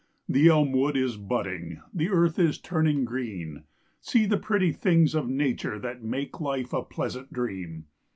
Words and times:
The 0.27 0.47
elm 0.47 0.71
wood 0.71 0.97
is 0.97 1.15
budding, 1.15 1.79
The 1.93 2.09
earth 2.09 2.39
is 2.39 2.57
turning 2.57 3.05
green. 3.05 3.65
See 3.99 4.25
the 4.25 4.39
pretty 4.39 4.71
things 4.71 5.13
of 5.13 5.29
nature 5.29 5.77
That 5.77 6.01
make 6.01 6.39
life 6.41 6.73
a 6.73 6.81
pleasant 6.81 7.31
dream! 7.31 7.85